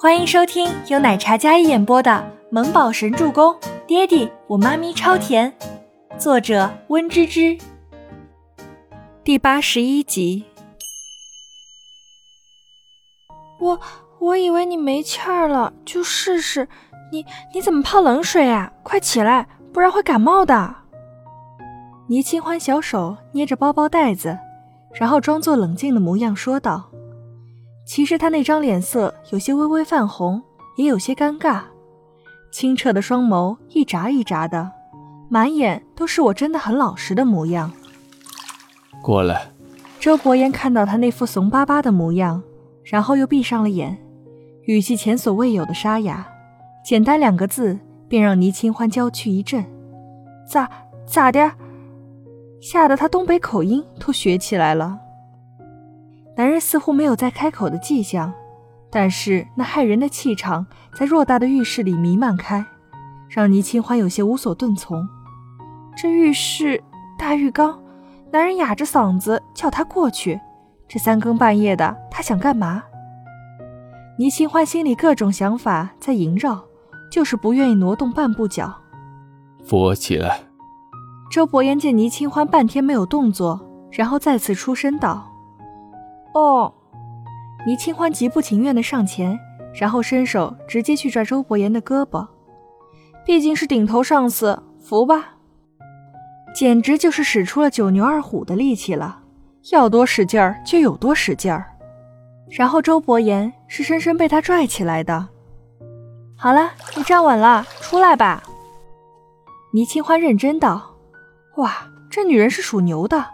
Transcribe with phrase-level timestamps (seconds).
[0.00, 2.12] 欢迎收听由奶茶嘉一演播的
[2.52, 3.52] 《萌宝神助攻》，
[3.84, 5.52] 爹地我妈咪超甜，
[6.16, 7.58] 作者温芝芝。
[9.24, 10.44] 第八十一集。
[13.58, 13.80] 我
[14.20, 16.68] 我以为你没气儿了，就试试。
[17.10, 18.72] 你你怎么泡冷水啊？
[18.84, 20.76] 快起来，不然会感冒的。
[22.06, 24.38] 倪清欢小手捏着包包带子，
[24.94, 26.88] 然后装作冷静的模样说道。
[27.88, 30.42] 其实他那张脸色有些微微泛红，
[30.76, 31.62] 也有些尴尬，
[32.52, 34.70] 清澈的双眸一眨一眨的，
[35.30, 37.72] 满眼都是我真的很老实的模样。
[39.02, 39.50] 过来。
[39.98, 42.42] 周伯言看到他那副怂巴巴的模样，
[42.84, 43.96] 然后又闭上了眼，
[44.64, 46.28] 语气前所未有的沙哑，
[46.84, 47.76] 简单两个字
[48.06, 49.64] 便让倪清欢娇躯一震。
[50.46, 50.70] 咋
[51.06, 51.50] 咋的？
[52.60, 55.00] 吓得他东北口音都学起来了。
[56.38, 58.32] 男人似乎没有再开口的迹象，
[58.92, 62.64] 但是那骇人的气场在偌大的浴室里弥漫开，
[63.28, 65.04] 让倪清欢有些无所遁从。
[65.96, 66.80] 这浴室
[67.18, 67.76] 大浴缸，
[68.30, 70.40] 男人哑着嗓子叫他过去。
[70.86, 72.84] 这三更半夜的，他想干嘛？
[74.16, 76.64] 倪清欢心里各种想法在萦绕，
[77.10, 78.72] 就是不愿意挪动半步脚。
[79.64, 80.38] 扶我起来。
[81.32, 83.60] 周伯言见倪清欢半天没有动作，
[83.90, 85.34] 然后再次出声道。
[86.38, 86.72] 哦，
[87.66, 89.36] 倪清欢极不情愿地上前，
[89.74, 92.24] 然后伸手直接去拽周伯言的胳膊。
[93.26, 95.34] 毕竟是顶头上司，扶吧。
[96.54, 99.18] 简直就是使出了九牛二虎的力气了，
[99.72, 101.66] 要多使劲儿就有多使劲儿。
[102.48, 105.26] 然后周伯言是深深被他拽起来的。
[106.36, 108.44] 好了，你站稳了，出来吧。
[109.72, 110.94] 倪清欢认真道
[111.58, 113.26] ：“哇，这女人是属牛的，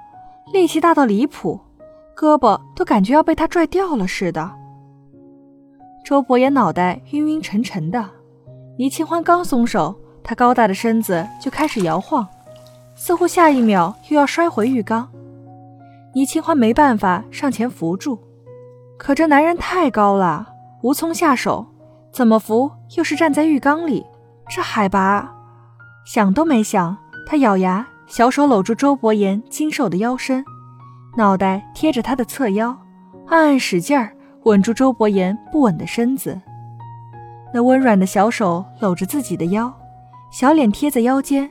[0.54, 1.60] 力气大到离谱。”
[2.16, 4.50] 胳膊都感觉要被他拽掉了似的。
[6.04, 8.04] 周伯言脑袋晕晕沉沉的，
[8.78, 12.26] 倪清欢刚松手，他高大的身子就开始摇晃，
[12.94, 15.08] 似乎下一秒又要摔回浴缸。
[16.14, 18.18] 倪清欢没办法上前扶住，
[18.98, 20.46] 可这男人太高了，
[20.82, 21.66] 无从下手，
[22.12, 24.04] 怎么扶又是站在浴缸里，
[24.48, 25.34] 这海拔，
[26.04, 26.96] 想都没想，
[27.26, 30.44] 他咬牙，小手搂住周伯言精瘦的腰身。
[31.16, 32.76] 脑袋贴着他的侧腰，
[33.26, 36.40] 暗暗使劲儿稳住周伯言不稳的身子。
[37.52, 39.72] 那温软的小手搂着自己的腰，
[40.32, 41.48] 小脸贴在腰间。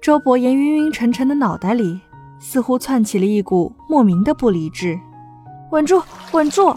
[0.00, 2.00] 周伯言晕晕沉沉的脑袋里，
[2.40, 4.98] 似乎窜起了一股莫名的不理智。
[5.70, 6.02] 稳住，
[6.32, 6.74] 稳住！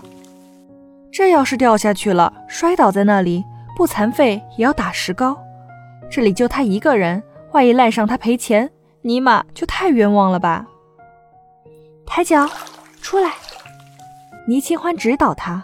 [1.09, 3.46] 这要是掉下去了，摔倒在那里，
[3.78, 5.38] 不残废也要打石膏。
[6.12, 8.70] 这里就他一个人，万一赖上他赔钱，
[9.03, 10.68] 尼玛就太冤枉了吧！
[12.16, 12.47] 抬脚，
[13.01, 13.31] 出来！
[14.47, 15.63] 倪清欢指导他。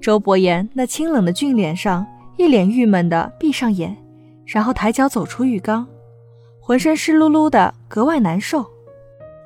[0.00, 2.06] 周伯言那清冷的俊脸上，
[2.38, 3.94] 一脸郁闷的闭上眼，
[4.46, 5.86] 然后抬脚走出浴缸，
[6.58, 8.64] 浑身湿漉漉的，格外难受。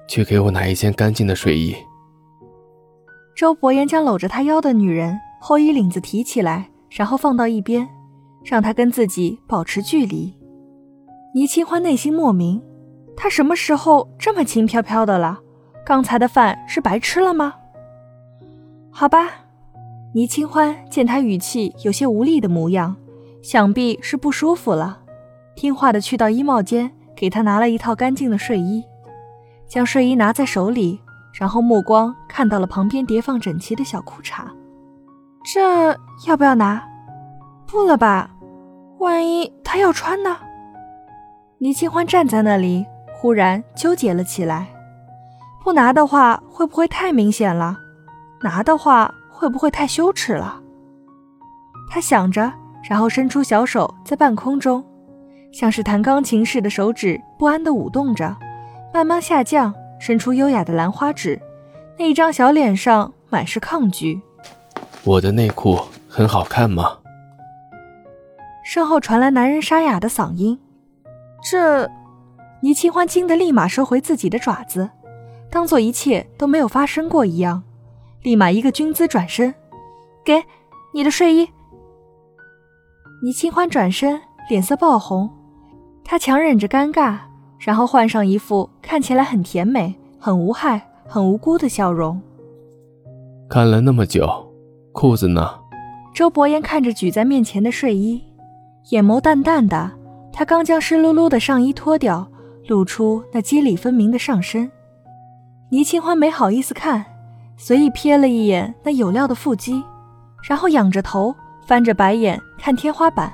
[0.07, 1.75] 去给我拿一件干净的睡衣。
[3.35, 7.89] 周伯言将搂着他腰的女人后衣领子提起来，然后放到一边，
[8.45, 10.33] 让她跟自己保持距离。
[11.35, 12.63] 倪清欢内心莫名，
[13.17, 15.41] 他什么时候这么轻飘飘的了？
[15.85, 17.55] 刚才的饭是白吃了吗？
[18.91, 19.29] 好吧，
[20.15, 22.95] 倪清欢见他语气有些无力的模样，
[23.43, 25.01] 想必是不舒服了，
[25.57, 28.85] 听话的去到衣帽间，给他拿了一套干净的睡衣，
[29.67, 31.01] 将睡衣拿在手里，
[31.33, 34.45] 然后目光看到了旁边叠放整齐的小裤衩，
[35.53, 35.91] 这
[36.27, 36.87] 要不要拿？
[37.67, 38.31] 不了吧，
[38.99, 40.37] 万一他要穿呢？
[41.59, 44.69] 倪清欢站在那里，忽然纠结了起来。
[45.65, 47.79] 不拿的话会不会太明显了？
[48.43, 50.61] 拿的话会不会太羞耻了？
[51.91, 52.53] 他想着，
[52.89, 54.85] 然后伸出小手在半空中，
[55.53, 58.37] 像是弹钢琴似的手指不安地舞动着，
[58.93, 61.41] 慢慢下降，伸出优雅的兰花指，
[61.99, 64.21] 那一张小脸上满是抗拒。
[65.05, 66.99] 我的内裤很好看吗？
[68.65, 70.59] 身后传来男人沙哑的嗓音。
[71.43, 71.89] 这，
[72.63, 74.91] 倪清欢惊得立马收回自己的爪子。
[75.53, 77.63] 当做一切都没有发生过一样，
[78.23, 79.55] 立马一个军姿转身，
[80.25, 80.43] 给
[80.95, 81.47] 你的睡衣。
[83.23, 84.19] 倪清欢转身，
[84.49, 85.29] 脸色爆红，
[86.03, 87.19] 她强忍着尴尬，
[87.59, 92.19] 然后换上一副看起来很甜美、很无害、很无辜的笑容。
[93.51, 94.51] 看了那么久，
[94.93, 95.61] 裤子呢？
[96.15, 98.23] 周伯言看着举在面前的睡衣，
[98.89, 99.93] 眼眸淡淡的。
[100.33, 102.27] 他刚将湿漉漉的上衣脱掉，
[102.69, 104.71] 露出那肌理分明的上身。
[105.73, 107.03] 倪清欢没好意思看，
[107.57, 109.83] 随意瞥了一眼那有料的腹肌，
[110.47, 111.35] 然后仰着头，
[111.67, 113.33] 翻着白眼看天花板。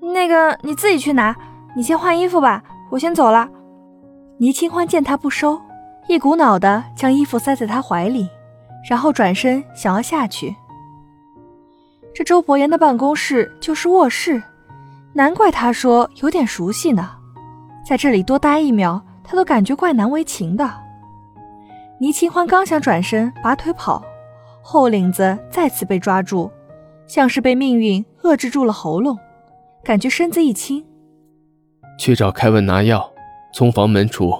[0.00, 1.36] 那个，你自己去拿，
[1.76, 3.46] 你先换衣服吧，我先走了。
[4.38, 5.60] 倪清欢见他不收，
[6.08, 8.26] 一股脑的将衣服塞在他怀里，
[8.88, 10.56] 然后转身想要下去。
[12.14, 14.42] 这周伯言的办公室就是卧室，
[15.12, 17.10] 难怪他说有点熟悉呢。
[17.86, 20.85] 在这里多待一秒，他都感觉怪难为情的。
[21.98, 24.02] 倪清欢刚想转身拔腿跑，
[24.62, 26.50] 后领子再次被抓住，
[27.06, 29.18] 像是被命运遏制住了喉咙，
[29.82, 30.84] 感觉身子一轻。
[31.98, 33.10] 去找凯文拿药，
[33.54, 34.34] 从房门出。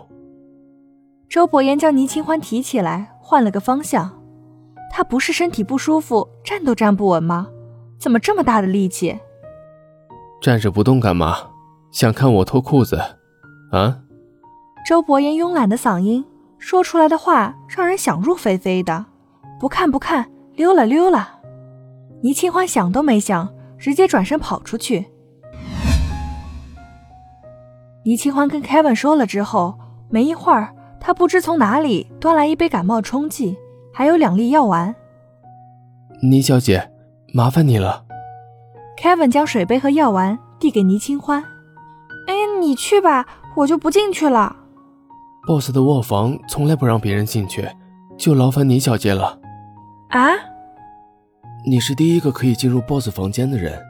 [1.31, 4.23] 周伯言将倪清欢提起来，换了个方向。
[4.93, 7.49] 他不是身体不舒服，站都站不稳吗？
[7.99, 9.19] 怎么这么大的力气？
[10.43, 11.39] 站着不动干嘛？
[11.91, 13.01] 想看我脱裤子？
[13.73, 14.01] 啊！
[14.87, 16.25] 周伯言慵懒的嗓音
[16.67, 19.07] 说出来的话让人想入非非的。
[19.61, 21.39] 不看不看，溜了溜了。
[22.25, 23.49] 倪清欢想都没想，
[23.79, 25.07] 直接转身跑出去。
[28.05, 29.79] 倪清欢跟 Kevin 说了之后，
[30.11, 33.57] 没一会儿，他不知从哪里端来一杯感冒冲剂，
[33.95, 34.93] 还有两粒药丸。
[36.21, 36.91] 倪小姐。
[37.33, 38.05] 麻烦你了
[39.01, 41.45] ，Kevin 将水杯和药丸递给倪清欢。
[42.27, 43.25] 哎，你去吧，
[43.55, 44.57] 我就不进去了。
[45.47, 47.69] Boss 的卧房从来不让别人进去，
[48.19, 49.39] 就劳烦倪小姐了。
[50.09, 50.31] 啊？
[51.65, 53.81] 你是第一个可以进入 Boss 房间的人。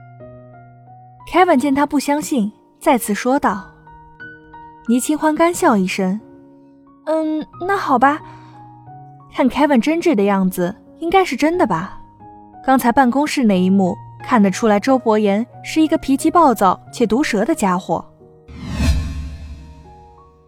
[1.32, 3.64] Kevin 见他不相信，再次说道。
[4.86, 6.20] 倪清欢干笑一声
[7.06, 8.20] ：“嗯，那好吧。”
[9.34, 11.98] 看 Kevin 真挚的样子，应该是真的吧。
[12.64, 18.04] 刚才办公室那一幕看得出来，周伯言是一个脾气暴躁且毒舌的家伙。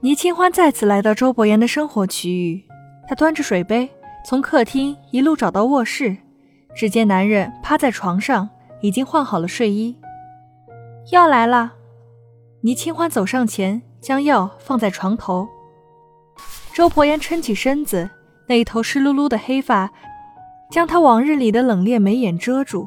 [0.01, 2.65] 倪清欢再次来到周伯言的生活区域，
[3.09, 3.91] 他端着水杯
[4.25, 6.17] 从客厅一路找到卧室，
[6.73, 8.49] 只见男人趴在床上，
[8.81, 9.97] 已经换好了睡衣。
[11.11, 11.73] 药来了，
[12.61, 15.49] 倪清欢走上前，将药放在床头。
[16.73, 18.09] 周伯言撑起身子，
[18.47, 19.91] 那一头湿漉漉的黑发。
[20.71, 22.87] 将他往日里的冷冽眉眼遮住，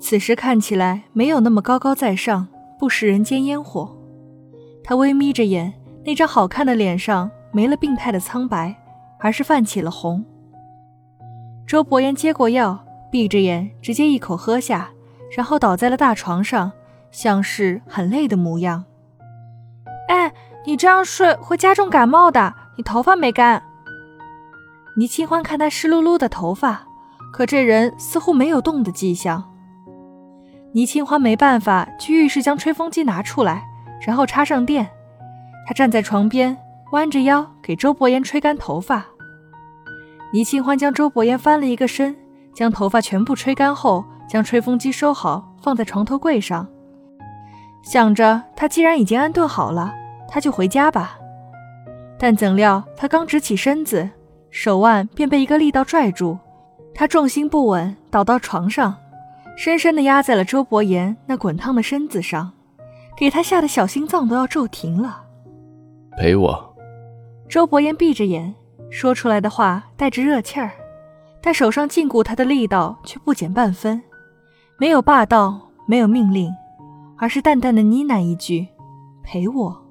[0.00, 2.46] 此时看起来没有那么高高在上，
[2.78, 3.94] 不食人间烟火。
[4.84, 5.74] 他微眯着眼，
[6.08, 8.74] 那张好看的脸上没了病态的苍白，
[9.18, 10.24] 而是泛起了红。
[11.66, 12.82] 周伯言接过药，
[13.12, 14.88] 闭着眼直接一口喝下，
[15.36, 16.72] 然后倒在了大床上，
[17.10, 18.86] 像是很累的模样。
[20.08, 20.32] 哎，
[20.64, 23.62] 你这样睡会加重感冒的，你头发没干。
[24.96, 26.86] 倪清欢看他湿漉漉的头发。
[27.34, 29.44] 可这人似乎没有动的迹象。
[30.72, 33.62] 倪清欢没办法，去浴室将吹风机拿出来，
[34.06, 34.88] 然后插上电。
[35.68, 36.56] 他站在床边，
[36.92, 39.04] 弯着腰给周伯言吹干头发。
[40.32, 42.16] 倪清欢将周伯言翻了一个身，
[42.54, 46.66] 将头发全部吹干后，将吹风机收好，放在床头柜上，
[47.82, 49.94] 想着他既然已经安顿好了，
[50.26, 51.18] 他就回家吧。
[52.18, 54.08] 但怎料他刚直起身子，
[54.50, 56.38] 手腕便被一个力道拽住。
[56.94, 58.96] 他重心不稳，倒到床上，
[59.54, 62.52] 深深地压在了周伯言那滚烫的身子上，
[63.18, 65.24] 给他吓得小心脏都要骤停了。
[66.18, 66.76] 陪我。
[67.48, 68.52] 周伯言闭着眼，
[68.90, 70.72] 说出来的话带着热气儿，
[71.40, 74.02] 但手上禁锢他的力道却不减半分，
[74.78, 76.50] 没有霸道，没有命令，
[77.16, 78.66] 而是淡淡的呢喃一句
[79.22, 79.84] ：“陪我。”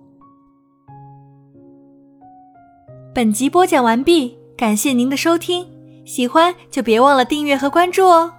[3.16, 5.66] 本集播讲完毕，感谢您的收听。
[6.06, 8.32] 喜欢就别忘了订阅和关注哦。